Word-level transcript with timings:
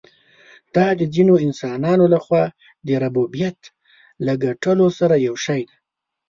دا 0.75 0.87
د 0.99 1.01
ځینو 1.13 1.33
انسانانو 1.45 2.05
له 2.13 2.19
خوا 2.25 2.43
د 2.87 2.89
ربوبیت 3.03 3.59
له 4.25 4.33
ګټلو 4.45 4.87
سره 4.99 5.15
یو 5.27 5.35
شی 5.45 5.61
دی. 5.69 5.75